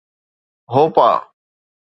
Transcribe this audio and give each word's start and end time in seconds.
هوپا 0.73 1.09